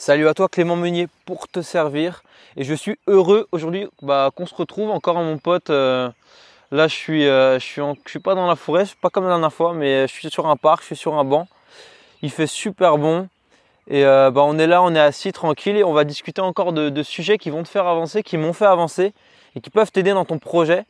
[0.00, 2.22] Salut à toi Clément Meunier pour te servir.
[2.56, 5.68] Et je suis heureux aujourd'hui bah, qu'on se retrouve encore à mon pote.
[5.68, 6.08] Euh,
[6.70, 9.24] là je suis, euh, je, suis suis pas dans la forêt, je suis pas comme
[9.24, 11.48] la dernière fois, mais je suis sur un parc, je suis sur un banc.
[12.22, 13.28] Il fait super bon.
[13.88, 16.72] Et euh, bah, on est là, on est assis tranquille et on va discuter encore
[16.72, 19.12] de, sujets qui vont te faire avancer, qui m'ont fait avancer
[19.54, 20.86] et qui peuvent t'aider dans ton projet,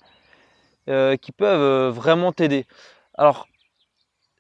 [0.87, 2.65] qui peuvent vraiment t'aider.
[3.19, 3.49] Alors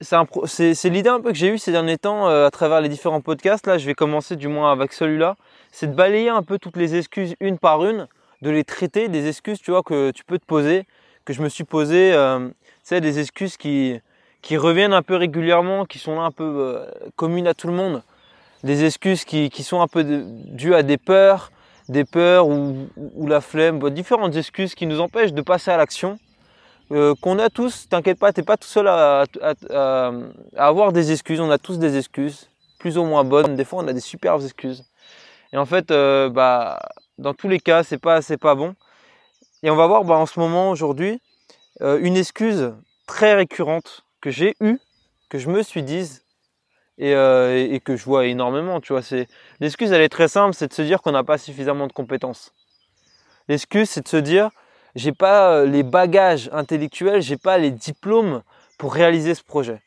[0.03, 3.21] c'est l'idée un peu que j'ai eue ces derniers temps euh, à travers les différents
[3.21, 3.67] podcasts.
[3.67, 5.37] Là, je vais commencer du moins avec celui-là.
[5.73, 8.09] C'est de balayer un peu toutes les excuses une par une,
[8.41, 10.87] de les traiter, des excuses, tu vois, que tu peux te poser,
[11.27, 12.13] que je me suis posé.
[12.15, 12.49] Euh,
[12.83, 14.01] c'est des excuses qui,
[14.41, 17.75] qui reviennent un peu régulièrement, qui sont là un peu euh, communes à tout le
[17.75, 18.03] monde.
[18.65, 21.53] Des excuses qui, qui sont un peu dues à des peurs,
[21.91, 26.19] des peurs ou, ou la flemme, différentes excuses qui nous empêchent de passer à l'action
[26.93, 29.25] euh, qu'on a tous, t'inquiète pas, t'es pas tout seul à,
[30.57, 32.49] avoir des excuses, on a tous des excuses,
[32.81, 34.85] plus ou moins bonnes, des fois on a des superbes excuses.
[35.53, 36.81] Et en fait, euh, bah,
[37.19, 38.75] dans tous les cas, c'est pas, c'est pas bon.
[39.63, 41.21] Et on va voir bah, en ce moment, aujourd'hui,
[41.81, 42.73] euh, une excuse
[43.07, 44.79] très récurrente que j'ai eue,
[45.29, 46.21] que je me suis dit,
[46.99, 49.01] et, et, que je vois énormément, tu vois.
[49.01, 49.27] C'est,
[49.59, 52.53] l'excuse, elle est très simple, c'est de se dire qu'on n'a pas suffisamment de compétences.
[53.49, 54.51] L'excuse, c'est de se dire,
[54.95, 58.43] j'ai pas euh, les bagages intellectuels, j'ai pas les diplômes
[58.79, 59.83] pour réaliser ce projet.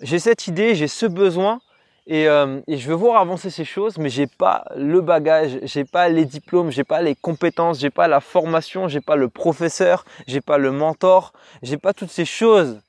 [0.00, 1.60] J'ai cette idée, j'ai ce besoin
[2.06, 5.84] et, euh, et, je veux voir avancer ces choses, mais j'ai pas le bagage, j'ai
[5.84, 10.06] pas les diplômes, j'ai pas les compétences, j'ai pas la formation, j'ai pas le professeur,
[10.26, 12.80] j'ai pas le mentor, j'ai pas toutes ces choses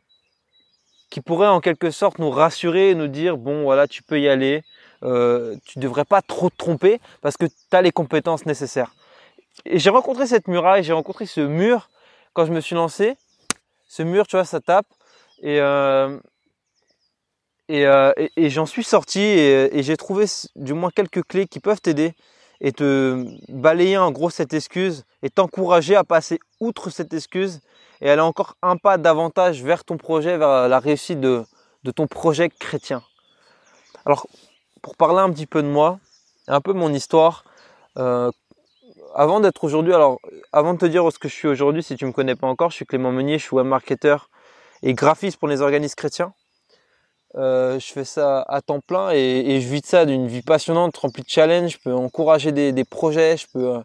[1.09, 4.29] qui pourraient en quelque sorte nous rassurer et nous dire bon voilà tu peux y
[4.29, 4.63] aller,
[5.03, 8.93] euh, tu devrais pas trop te tromper parce que tu as les compétences nécessaires.
[9.65, 11.89] Et j'ai rencontré cette muraille, j'ai rencontré ce mur
[12.33, 13.15] quand je me suis lancé.
[13.87, 14.87] Ce mur, tu vois, ça tape.
[15.41, 16.17] Et, euh,
[17.71, 22.13] euh, et, j'en suis sorti et, j'ai trouvé du moins quelques clés qui peuvent t'aider
[22.61, 27.61] et te balayer en gros cette excuse et t'encourager à passer outre cette excuse
[28.01, 31.45] et aller encore un pas davantage vers ton projet, vers la réussite de,
[31.83, 33.03] de ton projet chrétien.
[34.05, 34.27] Alors,
[34.81, 35.99] pour parler un petit peu de moi,
[36.47, 37.43] un peu mon histoire,
[37.97, 38.31] euh,
[39.15, 40.19] avant d'être aujourd'hui, alors
[40.51, 42.69] avant de te dire ce que je suis aujourd'hui, si tu me connais pas encore,
[42.69, 44.29] je suis Clément Meunier, je suis web marketeur
[44.83, 46.33] et graphiste pour les organismes chrétiens.
[47.35, 50.97] Euh, je fais ça à temps plein et, je vis de ça d'une vie passionnante,
[50.97, 51.73] remplie de challenges.
[51.73, 53.79] Je peux encourager des, projets, je peux, euh,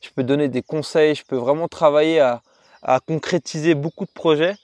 [0.00, 2.40] je peux donner des conseils, je peux vraiment travailler à,
[3.06, 4.56] concrétiser beaucoup de projets.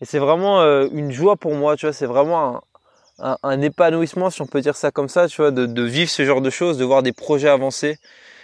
[0.00, 2.62] Et c'est vraiment euh, une joie pour moi, tu vois, c'est vraiment
[3.18, 6.24] un, épanouissement, si on peut dire ça comme ça, tu vois, de, de vivre ce
[6.24, 7.98] genre de choses, de voir des projets avancer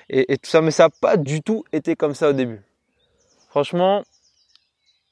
[0.08, 0.60] et, tout ça.
[0.60, 2.62] Mais ça n'a pas du tout été comme ça au début.
[3.48, 4.02] Franchement,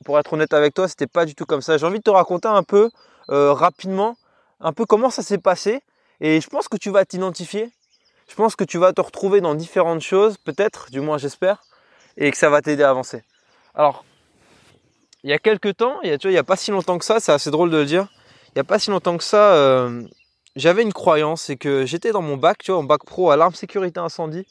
[0.05, 1.79] pour être honnête avec toi, c'était pas du tout comme ça.
[1.79, 2.91] J'ai envie de te raconter un peu
[3.31, 4.17] euh, rapidement,
[4.61, 5.81] un peu comment ça s'est passé.
[6.21, 7.73] Et je pense que tu vas t'identifier.
[8.29, 11.63] Je pense que tu vas te retrouver dans différentes choses, peut-être, du moins j'espère,
[12.17, 13.23] et que ça va t'aider à avancer.
[13.75, 14.05] Alors,
[15.25, 17.21] il y a quelques temps, il y a, n'y a pas si longtemps que ça,
[17.21, 18.09] c'est assez drôle de le dire.
[18.49, 20.03] Il n'y a pas si longtemps que ça, euh,
[20.57, 23.37] j'avais une croyance, c'est que j'étais dans mon bac, tu vois, en bac pro à
[23.37, 24.47] l'arme sécurité incendie.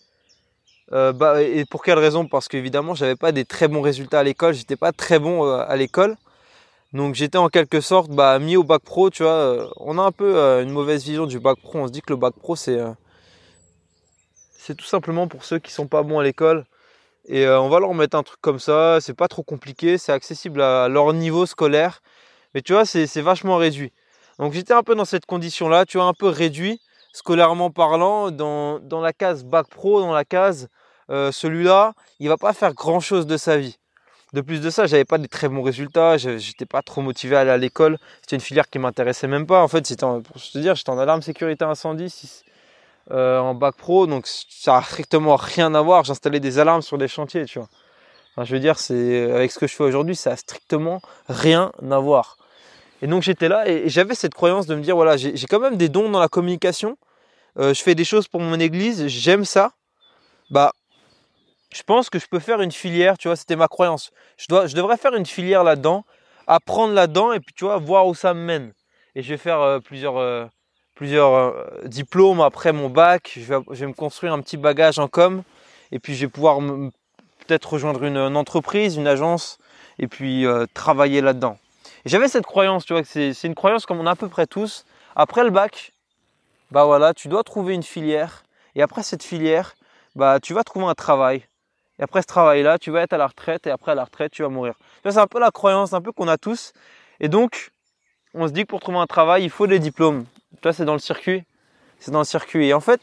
[0.91, 2.27] Euh, bah, et pour quelle raison?
[2.27, 5.63] Parce qu'évidemment, j'avais pas des très bons résultats à l'école, j'étais pas très bon euh,
[5.67, 6.17] à l'école.
[6.93, 9.31] Donc j'étais en quelque sorte bah, mis au bac pro, tu vois.
[9.31, 11.79] Euh, on a un peu une mauvaise vision du bac pro.
[11.79, 12.79] On se dit que le bac pro, c'est
[14.57, 16.65] c'est tout simplement pour ceux qui sont pas bons à l'école.
[17.27, 18.99] Et on va leur mettre un truc comme ça.
[19.01, 22.01] C'est pas trop compliqué, c'est accessible à leur niveau scolaire.
[22.53, 23.91] Mais tu vois, c'est vachement réduit.
[24.39, 26.79] Donc j'étais un peu dans cette condition-là, tu vois, un peu réduit
[27.13, 30.67] scolairement parlant, dans, la case bac pro, dans la case
[31.09, 33.77] euh, celui-là, il va pas faire grand chose de sa vie.
[34.33, 37.41] De plus de ça, j'avais pas de très bons résultats, j'étais pas trop motivé à
[37.41, 37.99] aller à l'école.
[38.21, 39.61] C'était une filière qui m'intéressait même pas.
[39.61, 42.43] En fait, c'était pour te dire, j'étais en alarme sécurité incendie
[43.11, 46.03] euh, en bac pro, donc ça a strictement rien à voir.
[46.03, 47.69] J'installais des alarmes sur des chantiers, tu vois.
[48.43, 51.99] je veux dire, c'est avec ce que je fais aujourd'hui, ça a strictement rien à
[51.99, 52.37] voir.
[53.03, 55.75] Et donc j'étais là et, j'avais cette croyance de me dire voilà, j'ai quand même
[55.75, 56.97] des dons dans la communication.
[57.59, 59.73] Euh, je fais des choses pour mon église, j'aime ça.
[60.49, 60.71] Bah,
[61.73, 64.11] je pense que je peux faire une filière, tu vois, c'était ma croyance.
[64.37, 66.05] Je, dois, je devrais faire une filière là-dedans,
[66.47, 68.71] apprendre là-dedans et puis tu vois, voir où ça me mène.
[69.15, 70.47] Et je vais faire euh, plusieurs, euh,
[71.83, 73.33] diplômes après mon bac.
[73.35, 75.43] Je vais, me construire un petit bagage en com
[75.91, 79.57] et puis je vais pouvoir peut-être rejoindre une, entreprise, une agence
[79.99, 81.57] et puis travailler là-dedans.
[82.05, 84.45] J'avais cette croyance, tu vois, que c'est une croyance comme on a à peu près
[84.45, 84.85] tous.
[85.15, 85.93] Après le bac,
[86.71, 88.43] bah voilà, tu dois trouver une filière.
[88.75, 89.75] Et après cette filière,
[90.15, 91.45] bah tu vas trouver un travail.
[91.99, 93.67] Et après ce travail-là, tu vas être à la retraite.
[93.67, 94.73] Et après à la retraite, tu vas mourir.
[95.03, 96.73] C'est un peu la croyance, un peu qu'on a tous.
[97.21, 97.71] Et donc,
[98.33, 100.25] on se dit que pour trouver un travail, il faut des diplômes.
[100.61, 101.43] Toi, c'est dans le circuit.
[101.99, 102.67] C'est dans le circuit.
[102.67, 102.99] Et en fait,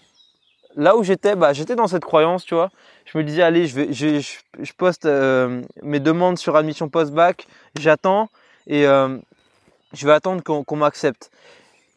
[0.77, 2.71] là où j'étais, bah, j'étais dans cette croyance, tu vois.
[3.07, 7.47] Je me disais, allez, je, poste euh, mes demandes sur admission post-bac,
[7.79, 8.29] j'attends
[8.71, 9.19] et euh,
[9.93, 11.31] je vais attendre qu'on m'accepte.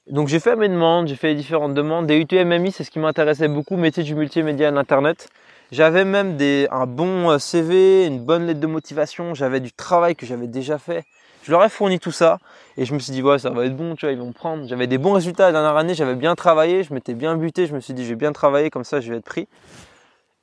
[0.09, 2.07] Donc j'ai fait mes demandes, j'ai fait les différentes demandes.
[2.07, 5.29] Des UTMMI, c'est ce qui m'intéressait beaucoup, métier du multimédia à l'internet.
[5.71, 10.15] J'avais même des, un bon euh, CV, une bonne lettre de motivation, j'avais du travail
[10.15, 11.05] que j'avais déjà fait.
[11.43, 12.39] Je leur ai fourni tout ça
[12.75, 14.33] et je me suis dit ouais ça va être bon, tu vois, ils vont me
[14.33, 14.67] prendre.
[14.67, 17.75] J'avais des bons résultats la dernière année, j'avais bien travaillé, je m'étais bien buté, je
[17.75, 19.47] me suis dit j'ai bien travaillé comme ça je vais être pris.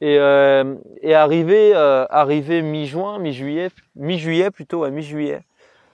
[0.00, 5.42] Et, euh, et arrivé, euh, arrivé mi-juin, mi-juillet, mi-juillet plutôt, à mi-juillet.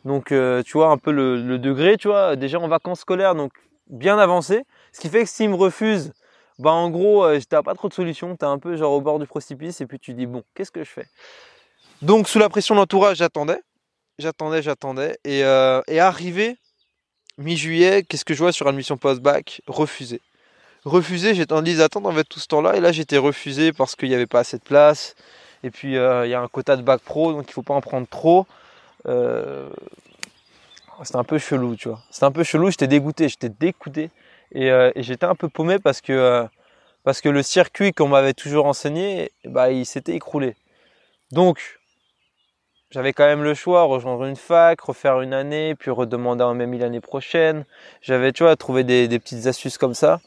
[0.07, 3.53] Donc euh, tu vois un peu le, degré, tu vois, déjà en vacances scolaires, donc
[3.89, 4.63] bien avancé.
[4.93, 6.13] Ce qui fait que s'ils me refusent,
[6.59, 9.19] bah en gros, euh, t'as pas trop de solutions, t'es un peu genre au bord
[9.19, 11.07] du précipice et puis tu dis bon, qu'est-ce que je fais?
[12.01, 13.61] Donc sous la pression de l'entourage, j'attendais
[14.19, 15.19] j'attendais, j'attendais.
[15.25, 16.57] Et, euh, arrivé
[17.39, 19.61] mi-juillet, qu'est-ce que je vois sur admission post-bac?
[19.67, 20.23] Refusé.
[20.85, 22.77] Refusé, j'étais en liste d'attente en fait tout ce temps-là.
[22.77, 25.17] Et là, j'étais refusé parce qu'il n'y avait pas assez de place.
[25.63, 27.63] Et puis, euh, il y a un quota de bac pro, donc il ne faut
[27.63, 28.47] pas en prendre trop.
[29.07, 29.69] Euh,
[31.03, 32.01] c'était un peu chelou, tu vois.
[32.11, 34.11] C'était un peu chelou, j'étais dégoûté, j'étais dégoûté.
[34.53, 36.47] Et, euh, j'étais un peu paumé parce que,
[37.05, 40.57] parce que le circuit qu'on m'avait toujours enseigné, bah, il s'était écroulé.
[41.33, 41.79] Donc,
[42.91, 46.79] j'avais quand même le choix, rejoindre une fac, refaire une année, puis redemander un MMI
[46.79, 47.65] l'année prochaine.
[48.01, 50.21] J'avais, tu vois, trouvé des, petites astuces comme ça.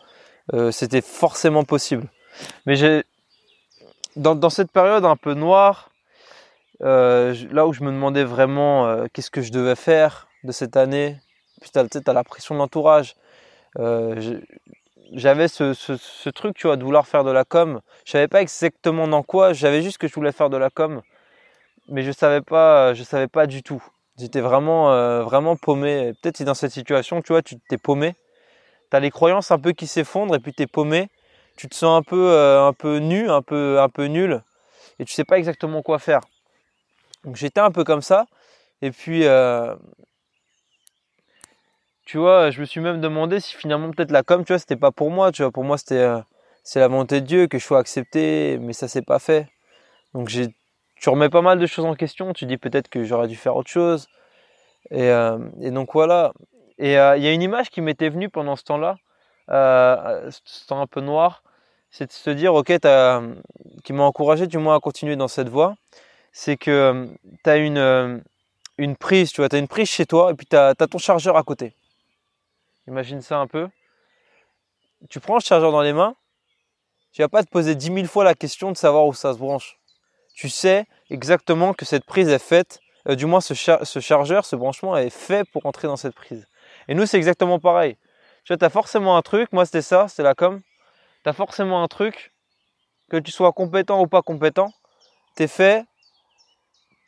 [0.53, 2.07] Euh, c'était forcément possible.
[2.65, 3.03] Mais j'ai,
[4.15, 5.88] dans, dans, cette période un peu noire,
[6.81, 10.77] euh, là où je me demandais vraiment euh, qu'est-ce que je devais faire de cette
[10.77, 11.17] année,
[11.61, 13.15] puis tu as, la pression de l'entourage.
[13.77, 14.39] Euh,
[15.13, 17.81] j'avais ce, truc, tu vois, de vouloir faire de la com.
[18.05, 21.01] Je savais pas exactement dans quoi, j'avais juste que je voulais faire de la com
[21.91, 23.83] mais je savais pas, je savais pas du tout.
[24.19, 26.13] J'étais vraiment, vraiment paumé.
[26.21, 28.13] Peut-être dans cette situation, tu vois, tu t'es paumé.
[28.91, 31.09] Tu as les croyances un peu qui s'effondrent et puis tu es paumé.
[31.57, 34.43] Tu te sens un peu, un peu nu, un peu, un peu nul
[34.99, 36.21] et tu sais pas exactement quoi faire.
[37.23, 38.27] Donc j'étais un peu comme ça.
[38.81, 39.75] Et puis, euh,
[42.05, 44.75] tu vois, je me suis même demandé si finalement peut-être la com, tu vois, c'était
[44.75, 45.31] pas pour moi.
[45.31, 46.07] Tu vois, pour moi c'était,
[46.63, 49.47] c'est la volonté de Dieu que je sois accepté, mais ça s'est pas fait.
[50.13, 50.49] Donc j'ai
[50.99, 52.33] tu remets pas mal de choses en question.
[52.33, 54.07] Tu dis peut-être que j'aurais dû faire autre chose.
[54.91, 55.37] Et, euh,
[55.71, 56.33] donc voilà.
[56.77, 58.97] Et euh, il y a une image qui m'était venue pendant ce temps-là,
[59.49, 61.43] euh, ce temps un peu noir,
[61.91, 62.67] c'est de se dire, ok,
[63.83, 65.75] qui m'a encouragé du moins à continuer dans cette voie,
[66.31, 67.09] c'est que
[67.43, 68.23] tu as une,
[68.77, 70.97] une prise, tu vois, tu as une prise chez toi et puis tu as, ton
[70.97, 71.73] chargeur à côté.
[72.87, 73.67] Imagine ça un peu.
[75.09, 76.15] Tu prends le chargeur dans les mains,
[77.13, 79.39] tu vas pas te poser dix mille fois la question de savoir où ça se
[79.39, 79.79] branche
[80.39, 82.79] tu sais exactement que cette prise est faite,
[83.09, 86.47] euh, du moins ce, chargeur, ce branchement est fait pour entrer dans cette prise.
[86.87, 87.97] Et nous, c'est exactement pareil.
[88.45, 90.61] Tu vois, tu as forcément un truc, moi c'était ça, c'est la com.
[91.23, 92.31] Tu as forcément un truc,
[93.09, 94.71] que tu sois compétent ou pas compétent,
[95.35, 95.83] tu es fait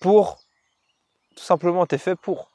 [0.02, 0.40] pour,
[1.38, 2.52] tout simplement, tu es fait pour.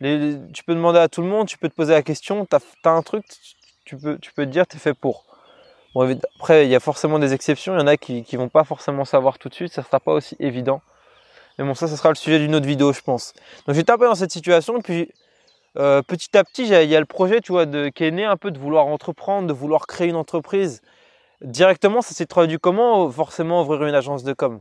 [0.00, 2.90] tu peux demander à tout le monde, tu peux te poser la question, tu as,
[2.90, 3.24] un truc,
[3.84, 5.24] tu peux, te dire, tu es fait pour.
[5.94, 7.74] Bon, après, il y a forcément des exceptions.
[7.74, 9.72] Il y en a qui ne vont pas forcément savoir tout de suite.
[9.72, 10.82] Ça ne sera pas aussi évident.
[11.58, 13.34] Mais bon, ça, ce sera le sujet d'une autre vidéo, je pense.
[13.66, 14.80] Donc, j'étais un peu dans cette situation.
[14.80, 15.10] Puis,
[15.78, 18.24] euh, petit à petit, il y a le projet, tu vois, de, qui est né
[18.24, 20.80] un peu de vouloir entreprendre, de vouloir créer une entreprise.
[21.42, 24.60] Directement, ça s'est traduit comment Forcément, ouvrir une agence de com?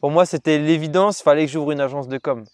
[0.00, 1.20] Pour moi, c'était l'évidence.
[1.20, 2.44] Il fallait que j'ouvre une agence de com.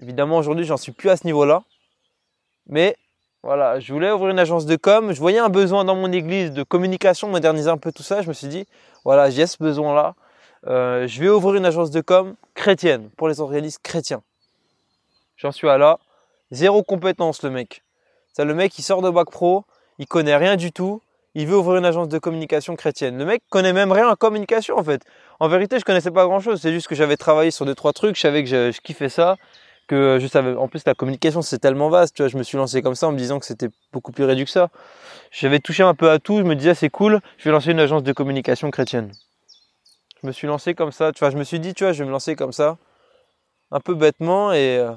[0.00, 1.62] Évidemment, aujourd'hui, j'en suis plus à ce niveau-là.
[2.66, 2.96] Mais
[3.42, 5.12] voilà, je voulais ouvrir une agence de com.
[5.12, 8.22] Je voyais un besoin dans mon église de communication, moderniser un peu tout ça.
[8.22, 8.66] Je me suis dit,
[9.04, 10.14] voilà, j'ai ce besoin-là.
[10.66, 14.22] Euh, je vais ouvrir une agence de com chrétienne pour les organismes chrétiens.
[15.36, 15.98] J'en suis à là.
[16.50, 17.82] Zéro compétence, le mec.
[18.38, 19.64] Le mec, il sort de bac pro,
[19.98, 21.00] il connaît rien du tout.
[21.38, 23.18] Il veut ouvrir une agence de communication chrétienne.
[23.18, 25.02] Le mec connaît même rien en communication en fait.
[25.38, 26.62] En vérité, je connaissais pas grand chose.
[26.62, 28.16] C'est juste que j'avais travaillé sur deux trois trucs.
[28.16, 29.36] Je savais que je, kiffais ça
[29.86, 30.54] que je savais.
[30.54, 32.16] En plus, la communication, c'est tellement vaste.
[32.16, 34.46] Tu je me suis lancé comme ça en me disant que c'était beaucoup plus réduit
[34.46, 34.70] que ça.
[35.30, 36.38] J'avais touché un peu à tout.
[36.38, 37.20] Je me disais, c'est cool.
[37.36, 39.12] Je vais lancer une agence de communication chrétienne.
[40.22, 41.12] Je me suis lancé comme ça.
[41.12, 42.78] Tu je me suis dit, tu vois, je vais me lancer comme ça,
[43.70, 44.92] un peu bêtement, et, euh,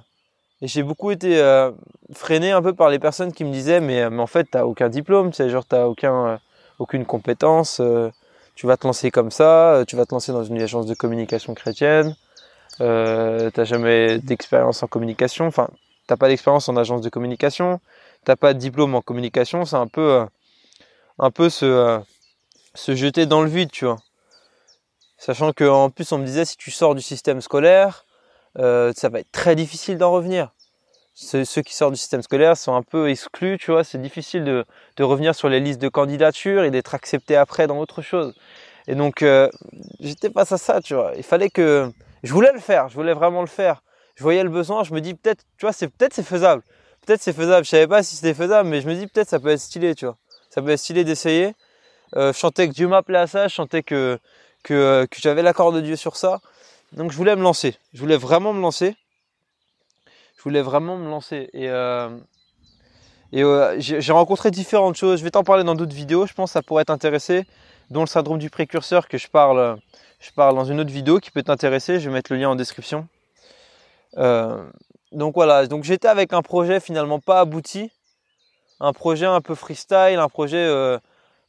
[0.62, 1.72] et j'ai beaucoup été euh,
[2.14, 4.90] freiné un peu par les personnes qui me disaient, mais, mais en fait, t'as aucun
[4.90, 5.32] diplôme.
[5.32, 6.38] Tu sais, genre, t'as aucun, euh,
[6.80, 7.82] aucune compétence.
[8.56, 9.84] tu vas te lancer comme ça.
[9.88, 12.16] Tu vas te lancer dans une agence de communication chrétienne
[12.82, 15.70] euh, t'as jamais d'expérience en communication, enfin,
[16.08, 17.82] t'as pas d'expérience en agence de communication,
[18.24, 20.26] t'as pas de diplôme en communication, c'est un peu, euh,
[21.20, 22.00] un peu se, euh,
[22.76, 23.98] se jeter dans le vide, tu vois.
[25.18, 28.06] Sachant qu'en plus, on me disait, si tu sors du système scolaire,
[28.58, 30.54] euh, ça va être très difficile d'en revenir.
[31.14, 33.84] ceux, qui sortent du système scolaire sont un peu exclus, tu vois.
[33.84, 38.02] C'est difficile de, revenir sur les listes de candidature et d'être accepté après dans autre
[38.02, 38.34] chose.
[38.88, 39.50] Et donc, euh,
[40.00, 41.14] j'étais face à ça, tu vois.
[41.16, 41.92] Il fallait que,
[42.24, 43.84] je voulais le faire, je voulais vraiment le faire.
[44.16, 46.64] Je voyais le besoin, je me dis peut-être, tu vois, c'est peut-être c'est faisable.
[47.06, 47.66] Peut-être c'est faisable.
[47.66, 49.96] Je savais pas si c'était faisable, mais je me dis peut-être ça peut être stylé,
[49.96, 50.18] tu vois.
[50.50, 51.56] Ça peut être stylé d'essayer.
[52.16, 54.20] Euh, je chantais que Dieu m'appelait à ça, je chantais que,
[54.64, 56.42] que, que j'avais l'accord de Dieu sur ça.
[56.94, 57.76] Donc je voulais me lancer.
[57.94, 58.96] Je voulais vraiment me lancer.
[60.38, 61.50] Je voulais vraiment me lancer.
[61.54, 62.10] Et, euh,
[63.34, 65.20] euh, j'ai rencontré différentes choses.
[65.20, 66.26] Je vais t'en parler dans d'autres vidéos.
[66.26, 67.46] Je pense que ça pourrait t'intéresser.
[67.90, 69.80] Dont le syndrome du précurseur que je parle,
[70.20, 72.00] je parle dans une autre vidéo qui peut t'intéresser.
[72.00, 73.08] Je vais mettre le lien en description.
[74.18, 74.64] Euh,
[75.12, 75.68] donc voilà.
[75.68, 77.92] Donc j'étais avec un projet finalement pas abouti.
[78.80, 80.18] Un projet un peu freestyle.
[80.20, 80.68] Un projet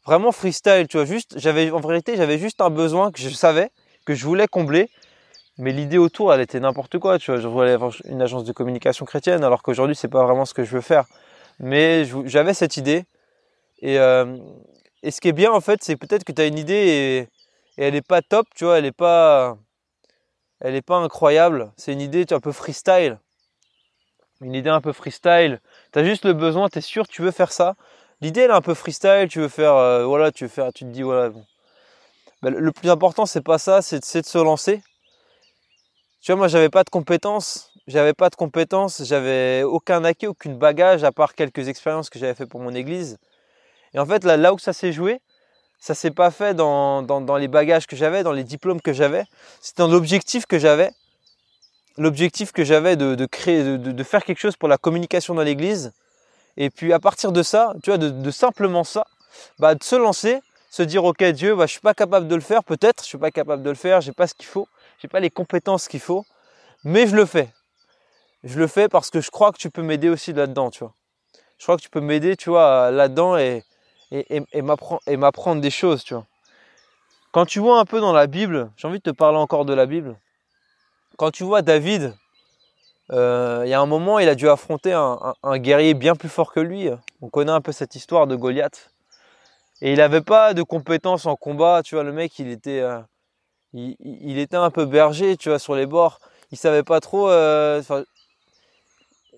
[0.04, 0.87] vraiment freestyle.
[0.88, 3.70] Tu vois, juste, j'avais, en vérité, j'avais juste un besoin que je savais,
[4.04, 4.90] que je voulais combler
[5.60, 7.18] mais l'idée autour, elle était n'importe quoi.
[7.18, 10.44] Tu vois, je voulais avoir une agence de communication chrétienne, alors qu'aujourd'hui, c'est pas vraiment
[10.46, 11.04] ce que je veux faire.
[11.58, 13.04] Mais j'avais cette idée.
[13.82, 14.38] Et, euh,
[15.02, 17.28] et, ce qui est bien, en fait, c'est peut-être que tu as une idée
[17.76, 19.56] et, elle n'est pas top, tu vois, elle n'est pas,
[20.60, 21.72] elle est pas incroyable.
[21.76, 23.18] C'est une idée tu un peu freestyle.
[24.42, 25.60] Une idée un peu freestyle.
[25.92, 27.76] Tu as juste le besoin, tu es sûr, tu veux faire ça.
[28.22, 30.84] L'idée, elle est un peu freestyle, tu veux faire, euh, voilà, tu veux faire, tu
[30.84, 31.30] te dis, voilà.
[32.42, 34.82] Ben, le plus important, c'est pas ça, c'est de se lancer.
[36.20, 37.72] Tu vois, moi, j'avais pas de compétences.
[37.86, 39.02] J'avais pas de compétences.
[39.04, 43.18] J'avais aucun acquis, aucun bagage, à part quelques expériences que j'avais fait pour mon église.
[43.94, 45.20] Et en fait, là, là où ça s'est joué,
[45.78, 48.92] ça s'est pas fait dans, dans, dans les bagages que j'avais, dans les diplômes que
[48.92, 49.24] j'avais.
[49.62, 50.90] C'était dans l'objectif que j'avais.
[51.96, 55.42] L'objectif que j'avais de, de, créer, de, de, faire quelque chose pour la communication dans
[55.42, 55.92] l'église.
[56.58, 59.06] Et puis, à partir de ça, tu vois, de, de simplement ça,
[59.58, 62.40] bah, de se lancer, se dire, OK, Dieu, bah, je suis pas capable de le
[62.42, 64.68] faire, peut-être, je suis pas capable de le faire, j'ai pas ce qu'il faut
[65.00, 66.25] j'ai pas les compétences qu'il faut,
[66.85, 67.52] mais je le fais.
[68.45, 70.95] Je le fais parce que je crois que tu peux m'aider aussi là-dedans, tu vois.
[71.59, 73.64] Je crois que tu peux m'aider, tu vois, là-dedans et,
[75.16, 76.26] m'apprendre des choses, tu vois.
[77.33, 79.73] Quand tu vois un peu dans la Bible, j'ai envie de te parler encore de
[79.73, 80.19] la Bible.
[81.16, 82.14] Quand tu vois David,
[83.12, 86.28] euh, il y a un moment, il a dû affronter un, un, guerrier bien plus
[86.28, 86.88] fort que lui.
[87.21, 88.90] On connaît un peu cette histoire de Goliath.
[89.83, 93.00] Et il n'avait pas de compétences en combat, tu vois, le mec, il était, euh,
[93.72, 96.20] il, était un peu berger, tu vois, sur les bords.
[96.52, 97.30] Il savait pas trop.
[97.30, 97.82] Euh,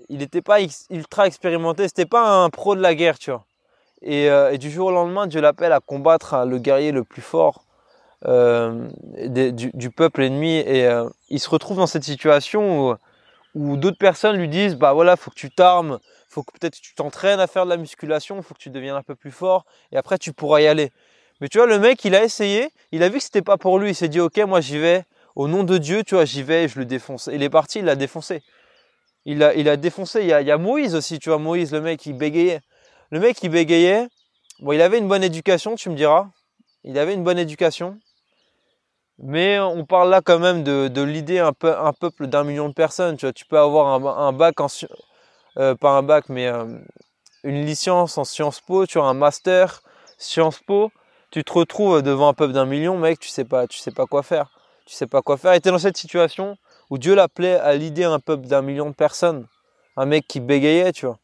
[0.08, 0.58] il n'était pas
[0.90, 1.86] ultra expérimenté.
[1.88, 3.44] C'était pas un pro de la guerre, tu vois.
[4.00, 7.22] Et, euh, du jour au lendemain, Dieu l'appelle à combattre hein, le guerrier le plus
[7.22, 7.64] fort
[8.26, 8.88] euh,
[9.28, 10.56] du, peuple ennemi.
[10.56, 10.88] Et
[11.28, 12.94] il se retrouve dans cette situation où,
[13.54, 15.98] où d'autres personnes lui disent Bah voilà, faut que tu t'armes,
[16.28, 19.02] faut que peut-être tu t'entraînes à faire de la musculation, faut que tu deviennes un
[19.02, 20.90] peu plus fort, et après tu pourras y aller.
[21.42, 23.80] Mais tu vois, le mec, il a essayé, il a vu que c'était pas pour
[23.80, 25.02] lui, il s'est dit, ok, moi j'y vais,
[25.34, 27.28] au nom de Dieu, tu vois, j'y vais, je le défonce.
[27.32, 28.44] Il est parti, il l'a défoncé.
[29.24, 30.20] Il a, défoncé.
[30.20, 32.60] Il y, a, Moïse aussi, tu vois, Moïse, le mec, il bégayait.
[33.10, 34.06] Le mec, il bégayait.
[34.60, 36.28] Bon, il avait une bonne éducation, tu me diras.
[36.84, 37.98] Il avait une bonne éducation.
[39.18, 42.74] Mais on parle là quand même de, l'idée un, peu, un peuple d'un million de
[42.74, 43.16] personnes.
[43.16, 44.68] Tu vois, tu peux avoir un, bac en,
[45.56, 46.78] euh, pas un bac, mais euh,
[47.42, 49.82] une licence en Sciences Po, tu vois, un master
[50.18, 50.92] Sciences Po
[51.32, 54.04] tu te retrouves devant un peuple d'un million, mec, tu sais pas, tu sais pas
[54.04, 54.50] quoi faire.
[54.84, 55.54] Tu sais pas quoi faire.
[55.54, 56.58] Et tu es dans cette situation
[56.90, 59.46] où Dieu l'appelait à l'idée un peuple d'un million de personnes.
[59.96, 61.18] Un mec qui bégayait, tu vois.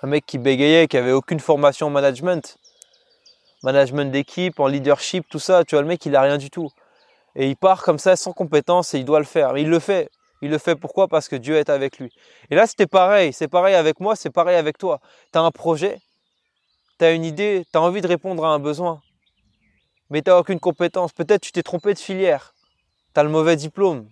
[0.00, 2.56] Un mec qui bégayait, qui avait aucune formation en management.
[3.62, 5.64] Management d'équipe, en leadership, tout ça.
[5.64, 6.70] Tu vois, le mec, il a rien du tout.
[7.36, 9.58] Et il part comme ça sans compétence et il doit le faire.
[9.58, 10.08] Il le fait.
[10.40, 11.08] Il le fait pourquoi?
[11.08, 12.10] Parce que Dieu est avec lui.
[12.50, 13.34] Et là, c'était pareil.
[13.34, 15.00] C'est pareil avec moi, c'est pareil avec toi.
[15.30, 15.98] Tu as un projet,
[17.12, 19.00] une idée, tu as envie de répondre à un besoin,
[20.10, 21.12] mais tu n'as aucune compétence.
[21.12, 22.54] Peut-être tu t'es trompé de filière,
[23.14, 24.08] tu as le mauvais diplôme.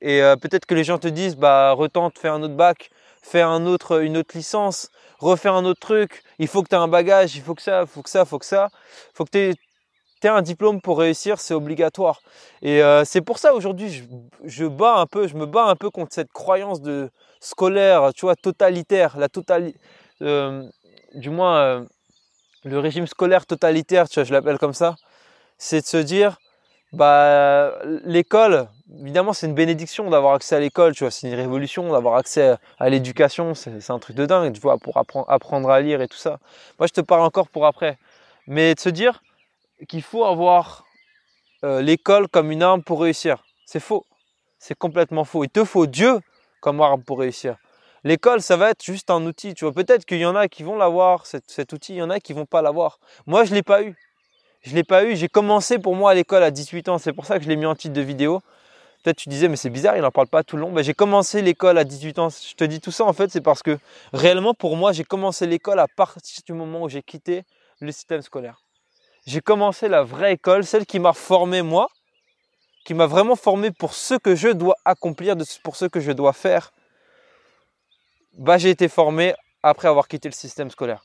[0.00, 2.90] Et euh, peut-être que les gens te disent, bah retente, fais un autre bac,
[3.22, 6.78] fais un autre, une autre licence, refais un autre truc, il faut que tu aies
[6.78, 8.70] un bagage, il faut que ça, il faut que ça, il faut que ça,
[9.14, 12.20] faut que tu aies un diplôme pour réussir, c'est obligatoire.
[12.62, 14.04] Et euh, c'est pour ça aujourd'hui, je,
[14.44, 18.26] je, bats un peu, je me bats un peu contre cette croyance de scolaire, tu
[18.26, 19.78] vois, totalitaire, la totalité.
[20.22, 20.62] Euh,
[21.14, 21.86] du moins
[22.64, 24.96] le régime scolaire totalitaire, tu vois, je l'appelle comme ça,
[25.58, 26.38] c'est de se dire,
[26.92, 27.72] bah,
[28.04, 28.68] l'école,
[29.00, 32.56] évidemment, c'est une bénédiction d'avoir accès à l'école, tu vois, c'est une révolution d'avoir accès
[32.78, 36.16] à l'éducation, c'est un truc de dingue, tu vois, pour apprendre, à lire et tout
[36.16, 36.38] ça.
[36.78, 37.98] Moi, je te parle encore pour après.
[38.46, 39.22] Mais de se dire
[39.88, 40.84] qu'il faut avoir
[41.62, 44.06] euh, l'école comme une arme pour réussir, c'est faux.
[44.58, 45.44] C'est complètement faux.
[45.44, 46.20] Il te faut Dieu
[46.60, 47.56] comme arme pour réussir.
[48.04, 49.54] L'école, ça va être juste un outil.
[49.54, 52.10] Tu vois, peut-être qu'il y en a qui vont l'avoir, cet, outil, il y en
[52.10, 52.98] a qui vont pas l'avoir.
[53.26, 53.94] Moi, je l'ai pas eu.
[54.62, 55.16] Je l'ai pas eu.
[55.16, 56.98] J'ai commencé pour moi à l'école à 18 ans.
[56.98, 58.40] C'est pour ça que je l'ai mis en titre de vidéo.
[59.02, 60.72] Peut-être tu disais, mais c'est bizarre, il n'en parle pas tout le long.
[60.72, 62.28] Ben, j'ai commencé l'école à 18 ans.
[62.28, 63.78] Je te dis tout ça, en fait, c'est parce que
[64.12, 67.44] réellement, pour moi, j'ai commencé l'école à partir du moment où j'ai quitté
[67.80, 68.60] le système scolaire.
[69.26, 71.88] J'ai commencé la vraie école, celle qui m'a formé moi,
[72.84, 76.34] qui m'a vraiment formé pour ce que je dois accomplir, pour ce que je dois
[76.34, 76.72] faire.
[78.40, 81.04] Bah, j'ai été formé après avoir quitté le système scolaire.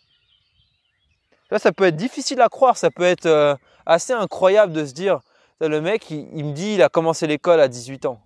[1.49, 4.93] Ça, ça peut être difficile à croire, ça peut être euh, assez incroyable de se
[4.93, 5.19] dire,
[5.59, 8.21] le mec, il, me dit, il a commencé l'école à 18 ans.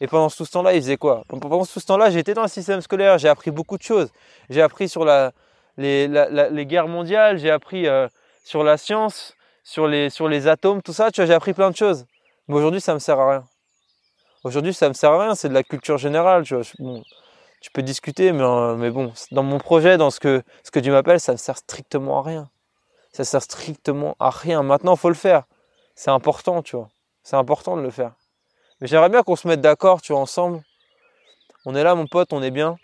[0.00, 1.24] Et pendant tout ce temps-là, il faisait quoi?
[1.28, 4.10] Pendant tout ce temps-là, j'étais dans le système scolaire, j'ai appris beaucoup de choses.
[4.48, 5.32] J'ai appris sur la,
[5.76, 8.06] les, les, guerres mondiales, j'ai appris euh,
[8.44, 9.34] sur la science,
[9.64, 12.06] sur les, sur les atomes, tout ça, j'ai appris plein de choses.
[12.46, 13.44] Mais aujourd'hui, ça me sert à rien.
[14.44, 16.44] Aujourd'hui, ça me sert à rien, c'est de la culture générale,
[17.60, 20.80] tu peux discuter, mais, euh, mais bon, dans mon projet, dans ce que, ce que
[20.80, 22.50] tu m'appelles, ça ne sert strictement à rien.
[23.12, 24.62] Ça sert strictement à rien.
[24.62, 25.44] Maintenant, faut le faire.
[25.94, 26.88] C'est important, tu vois.
[27.22, 28.12] C'est important de le faire.
[28.80, 30.62] Mais j'aimerais bien qu'on se mette d'accord, tu vois, ensemble.
[31.66, 32.78] On est là, mon pote, on est bien.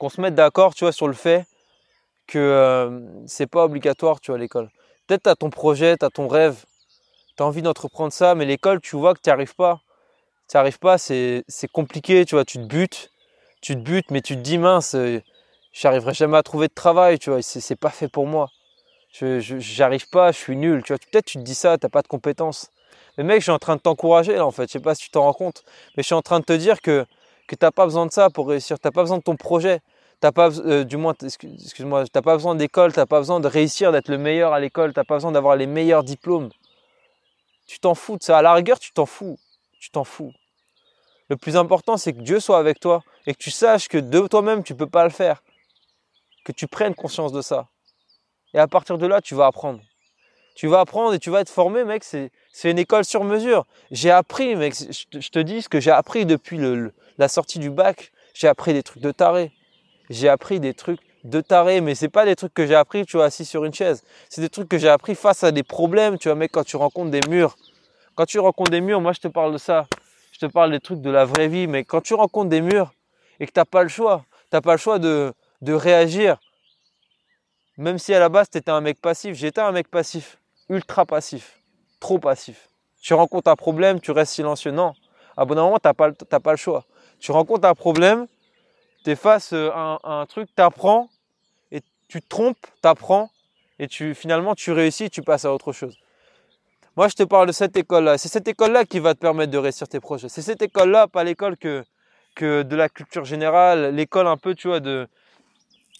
[0.00, 1.46] Qu'on se mette d'accord, tu vois, sur le fait
[2.26, 4.70] que euh, c'est pas obligatoire, tu vois, l'école.
[5.06, 6.64] Peut-être as ton projet, tu as ton rêve,
[7.36, 9.80] tu as envie d'entreprendre ça, mais l'école, tu vois que tu n'y arrives pas.
[10.48, 13.12] Tu n'y arrives pas, c'est compliqué, tu vois, tu te butes
[13.64, 15.20] tu te butes, mais tu te dis mince, euh,
[15.72, 18.50] j'arriverai jamais à trouver de travail, tu vois, c'est pas fait pour moi.
[19.12, 20.98] Je j'arrive pas, je suis nul, tu vois.
[20.98, 22.70] Peut-être tu te dis ça, t'as pas de compétences.
[23.16, 24.64] Mais mec, je suis en train de t'encourager là en fait.
[24.68, 25.64] Je sais pas si tu t'en rends compte,
[25.96, 27.06] mais je suis en train de te dire que
[27.46, 28.78] que t'as pas besoin de ça pour réussir.
[28.78, 29.80] T'as pas besoin de ton projet.
[30.20, 32.92] T'as pas, euh, du moins, excuse-moi, t'as pas besoin d'école.
[32.92, 34.92] T'as pas besoin de réussir, d'être le meilleur à l'école.
[34.92, 36.50] T'as pas besoin d'avoir les meilleurs diplômes.
[37.66, 38.38] Tu t'en fous de ça.
[38.38, 39.38] À la rigueur, tu t'en fous.
[39.80, 40.32] Tu t'en fous.
[41.30, 44.26] Le plus important, c'est que Dieu soit avec toi et que tu saches que de
[44.26, 45.42] toi-même, tu ne peux pas le faire.
[46.44, 47.68] Que tu prennes conscience de ça.
[48.52, 49.80] Et à partir de là, tu vas apprendre.
[50.54, 52.04] Tu vas apprendre et tu vas être formé, mec.
[52.04, 52.30] C'est,
[52.64, 53.66] une école sur mesure.
[53.90, 54.74] J'ai appris, mec.
[54.74, 56.58] Je te, dis ce que j'ai appris depuis
[57.18, 58.12] la sortie du bac.
[58.34, 59.50] J'ai appris des trucs de taré.
[60.10, 63.16] J'ai appris des trucs de taré, mais c'est pas des trucs que j'ai appris, tu
[63.16, 64.04] vois, assis sur une chaise.
[64.28, 66.76] C'est des trucs que j'ai appris face à des problèmes, tu vois, mec, quand tu
[66.76, 67.56] rencontres des murs.
[68.14, 69.86] Quand tu rencontres des murs, moi, je te parle de ça
[70.34, 72.92] je te parle des trucs de la vraie vie, mais quand tu rencontres des murs
[73.38, 76.38] et que tu n'as pas le choix, tu n'as pas le choix de, de réagir,
[77.76, 81.06] même si à la base tu étais un mec passif, j'étais un mec passif, ultra
[81.06, 81.60] passif,
[82.00, 82.68] trop passif.
[83.00, 84.72] Tu rencontres un problème, tu restes silencieux.
[84.72, 84.94] Non,
[85.36, 86.84] à bon moment, tu n'as pas, pas le choix.
[87.20, 88.26] Tu rencontres un problème,
[89.04, 91.10] tu es face à un, truc, tu apprends,
[91.70, 93.30] et tu te trompes, tu apprends,
[93.78, 95.96] et finalement tu réussis, tu passes à autre chose.
[96.96, 98.18] Moi, je te parle de cette école-là.
[98.18, 100.28] C'est cette école-là qui va te permettre de réussir tes projets.
[100.28, 101.82] C'est cette école-là, pas l'école que,
[102.36, 105.08] que de la culture générale, l'école un peu, tu vois, de,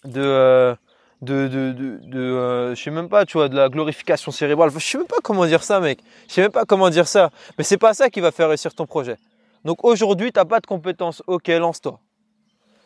[0.04, 0.74] de, euh,
[1.20, 4.70] de, de, euh, je sais même pas, tu vois, de la glorification cérébrale.
[4.70, 5.98] Je sais même pas comment dire ça, mec.
[6.28, 7.30] Je sais même pas comment dire ça.
[7.59, 9.16] Mais c'est pas ça qui va faire réussir ton projet.
[9.64, 11.24] Donc aujourd'hui, tu n'as pas de compétences.
[11.26, 11.98] Ok, lance-toi.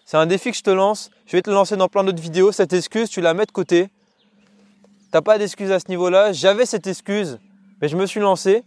[0.06, 1.10] C'est un défi que je te lance.
[1.26, 2.52] Je vais te lancer dans plein d'autres vidéos.
[2.52, 3.90] Cette excuse, tu la mets de côté.
[5.10, 6.32] T'as pas d'excuse à ce niveau-là.
[6.32, 7.38] J'avais cette excuse.
[7.80, 8.64] Mais je me suis lancé.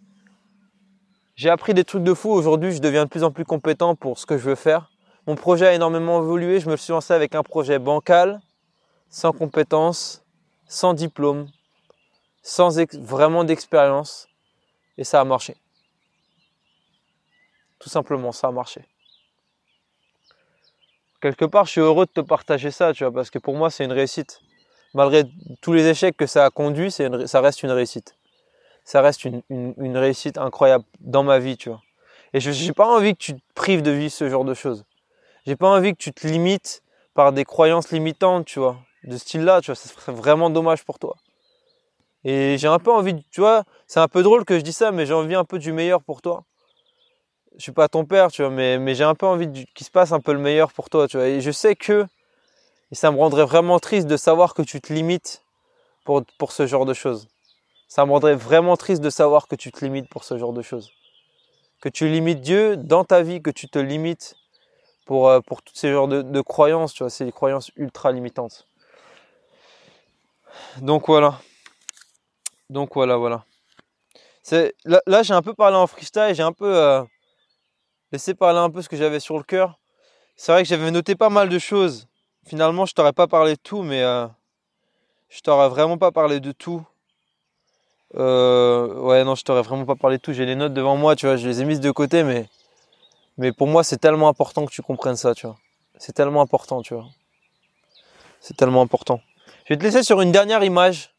[1.36, 2.30] J'ai appris des trucs de fou.
[2.30, 4.90] Aujourd'hui, je deviens de plus en plus compétent pour ce que je veux faire.
[5.28, 6.60] Mon projet a énormément évolué.
[6.60, 8.42] Je me suis lancé avec un projet bancal,
[9.10, 10.24] sans compétences,
[10.68, 11.48] sans diplôme,
[12.42, 14.28] sans vraiment d'expérience.
[14.98, 15.58] Et ça a marché.
[17.80, 18.86] Tout simplement, ça a marché.
[21.22, 23.70] Quelque part, je suis heureux de te partager ça, tu vois, parce que pour moi,
[23.70, 24.40] c'est une réussite.
[24.94, 25.24] Malgré
[25.62, 28.16] tous les échecs que ça a conduit, ça reste une réussite
[28.84, 31.82] ça reste une, réussite incroyable dans ma vie, tu vois.
[32.34, 34.86] Et je n'ai pas envie que tu te prives de vivre ce genre de choses.
[35.46, 39.20] J'ai pas envie que tu te limites par des croyances limitantes, tu vois, de ce
[39.20, 41.16] style-là, tu vois, ça serait vraiment dommage pour toi.
[42.24, 44.92] Et j'ai un peu envie, tu vois, c'est un peu drôle que je dis ça,
[44.92, 46.44] mais j'ai envie un peu du meilleur pour toi.
[47.58, 49.92] Je suis pas ton père, tu vois, mais, mais j'ai un peu envie qu'il se
[49.92, 51.28] passe un peu le meilleur pour toi, tu vois.
[51.28, 52.06] Et je sais que,
[52.92, 55.44] et ça me rendrait vraiment triste de savoir que tu te limites
[56.06, 57.28] pour, pour ce genre de choses.
[57.92, 60.62] Ça me rendrait vraiment triste de savoir que tu te limites pour ce genre de
[60.62, 60.94] choses.
[61.82, 64.38] Que tu limites Dieu dans ta vie, que tu te limites
[65.06, 68.66] pour, euh, pour tous ces genres de, croyances, tu vois, c'est des croyances ultra limitantes.
[70.78, 71.42] Donc voilà.
[72.70, 73.44] Donc voilà, voilà.
[74.86, 77.04] Là, j'ai un peu parlé en freestyle, j'ai un peu euh,
[78.14, 79.82] laissé parler un peu ce que j'avais sur le cœur.
[80.38, 82.08] C'est vrai que j'avais noté pas mal de choses.
[82.48, 84.28] Finalement, je t'aurais pas parlé de tout, mais euh,
[85.28, 86.86] je t'aurais vraiment pas parlé de tout.
[88.16, 90.34] Euh, ouais, non, je t'aurais vraiment pas parlé de tout.
[90.34, 92.48] J'ai les notes devant moi, tu vois, je les ai mises de côté, mais,
[93.38, 95.58] mais pour moi, c'est tellement important que tu comprennes ça, tu vois.
[95.98, 97.06] C'est tellement important, tu vois.
[98.40, 99.22] C'est tellement important.
[99.66, 101.14] Je vais te laisser sur une dernière image.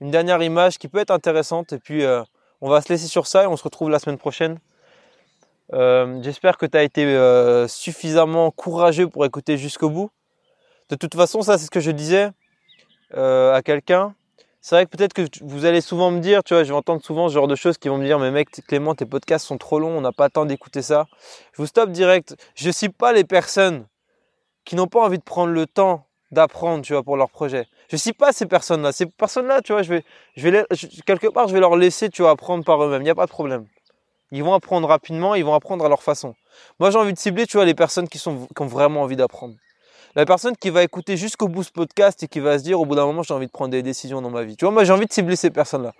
[0.00, 1.72] Une dernière image qui peut être intéressante.
[1.72, 2.22] Et puis, euh,
[2.60, 4.58] on va se laisser sur ça et on se retrouve la semaine prochaine.
[5.72, 10.10] Euh, j'espère que tu as été suffisamment courageux pour écouter jusqu'au bout.
[10.90, 12.30] De toute façon, ça c'est ce que je disais
[13.14, 14.14] à quelqu'un.
[14.66, 17.04] C'est vrai que peut-être que vous allez souvent me dire, tu vois, je vais entendre
[17.04, 19.58] souvent ce genre de choses qui vont me dire, mais mec, Clément, tes podcasts sont
[19.58, 21.04] trop longs, on n'a pas le temps d'écouter ça.
[21.52, 22.34] Je vous stoppe direct.
[22.54, 23.84] Je ne cible pas les personnes
[24.64, 27.66] qui n'ont pas envie de prendre le temps d'apprendre, tu vois, pour leur projet.
[27.90, 28.92] Je ne cible pas ces personnes-là.
[28.92, 30.66] Ces personnes-là, tu vois, je vais,
[31.04, 33.02] quelque part, je vais leur laisser, tu vois, apprendre par eux-mêmes.
[33.02, 33.66] Il n'y a pas de problème.
[34.32, 36.34] Ils vont apprendre rapidement, ils vont apprendre à leur façon.
[36.80, 39.16] Moi, j'ai envie de cibler, tu vois, les personnes qui, sont, qui ont vraiment envie
[39.16, 39.56] d'apprendre.
[40.16, 42.86] La personne qui va écouter jusqu'au bout ce podcast et qui va se dire, au
[42.86, 44.56] bout d'un moment, j'ai envie de prendre des décisions dans ma vie.
[44.56, 45.92] Tu vois, moi, j'ai envie de cibler ces personnes-là.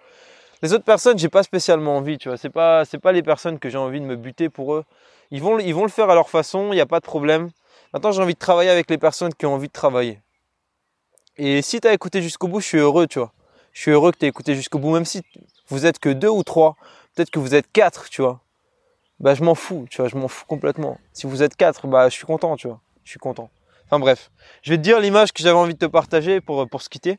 [0.62, 2.38] Les autres personnes, j'ai pas spécialement envie, tu vois.
[2.38, 4.84] C'est pas, c'est pas les personnes que j'ai envie de me buter pour eux.
[5.32, 7.50] Ils vont, ils vont le faire à leur façon, il n'y a pas de problème.
[7.92, 10.20] Maintenant, j'ai envie de travailler avec les personnes qui ont envie de travailler.
[11.36, 13.32] Et si tu as écouté jusqu'au bout, je suis heureux, tu vois.
[13.72, 15.22] Je suis heureux que tu aies écouté jusqu'au bout, même si
[15.68, 16.76] vous êtes que deux ou trois,
[17.14, 18.40] peut-être que vous êtes quatre, tu vois.
[19.18, 20.98] Bah, je m'en fous, tu vois, je m'en fous complètement.
[21.12, 22.80] Si vous êtes quatre, bah, je suis content, tu vois.
[23.02, 23.50] Je suis content.
[23.94, 26.82] Enfin bref, je vais te dire l'image que j'avais envie de te partager pour, pour
[26.82, 27.16] se quitter.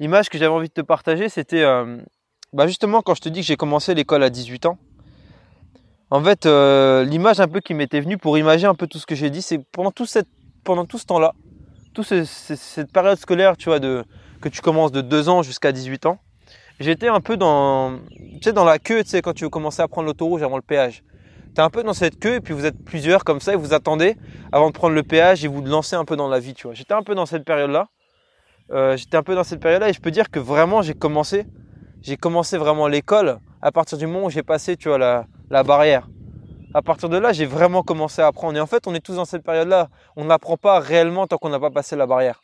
[0.00, 1.98] L'image que j'avais envie de te partager, c'était euh,
[2.54, 4.78] bah justement quand je te dis que j'ai commencé l'école à 18 ans.
[6.08, 9.04] En fait, euh, l'image un peu qui m'était venue pour imaginer un peu tout ce
[9.04, 10.06] que j'ai dit, c'est pendant tout,
[10.64, 11.34] pendant tout ce temps-là,
[11.92, 16.20] toute cette période scolaire, tu vois, que tu commences de 2 ans jusqu'à 18 ans,
[16.80, 17.98] j'étais un peu dans,
[18.40, 20.62] tu dans la queue, tu sais, quand tu veux commencer à prendre l'autorouge avant le
[20.62, 21.02] péage.
[21.54, 23.56] Tu es un peu dans cette queue et puis vous êtes plusieurs comme ça et
[23.56, 24.16] vous attendez
[24.50, 26.54] avant de prendre le péage et vous lancez un peu dans la vie.
[26.72, 27.86] J'étais un peu dans cette période-là.
[28.72, 31.46] Euh, j'étais un peu dans cette période-là et je peux dire que vraiment j'ai commencé,
[32.02, 36.08] j'ai commencé vraiment l'école à partir du moment où j'ai passé, tu vois, la, barrière.
[36.74, 38.58] À partir de là, j'ai vraiment commencé à apprendre.
[38.58, 39.88] Et en fait, on est tous dans cette période-là.
[40.16, 42.42] On n'apprend pas réellement tant qu'on n'a pas passé la barrière.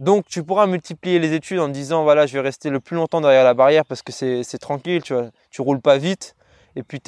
[0.00, 3.20] Donc, tu pourras multiplier les études en disant, voilà, je vais rester le plus longtemps
[3.20, 5.30] derrière la barrière parce que c'est tranquille, tu vois.
[5.50, 6.34] Tu roules pas vite.
[6.76, 7.00] Et puis,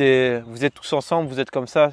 [0.47, 1.91] vous êtes tous ensemble, vous êtes comme ça.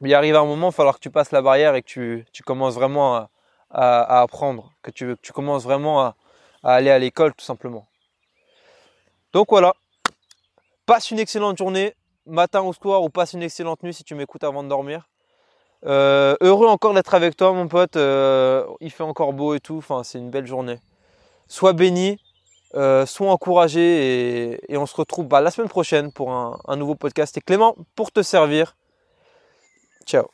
[0.00, 2.42] Il arrive un moment, il va falloir que tu passes la barrière et que tu,
[2.42, 3.28] commences vraiment
[3.70, 6.14] à, apprendre, que tu, tu commences vraiment à,
[6.62, 7.86] aller à l'école, tout simplement.
[9.32, 9.74] Donc voilà,
[10.86, 11.94] passe une excellente journée
[12.26, 15.08] matin au soir ou passe une excellente nuit si tu m'écoutes avant de dormir.
[15.86, 17.96] Euh, heureux encore d'être avec toi, mon pote.
[17.96, 19.76] Euh, il fait encore beau et tout.
[19.78, 20.78] Enfin, c'est une belle journée.
[21.48, 22.18] Sois béni,
[22.74, 26.94] euh, sois encouragé et, on se retrouve bah, la semaine prochaine pour un, un nouveau
[26.94, 27.36] podcast.
[27.36, 28.76] Et Clément, pour te servir.
[30.06, 30.33] Ciao.